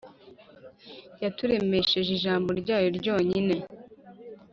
yaturemesheje 1.23 2.09
ijambo 2.17 2.49
ryayo 2.61 2.89
ryonyine; 2.97 3.55